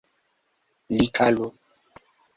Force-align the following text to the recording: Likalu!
Likalu! 0.97 1.47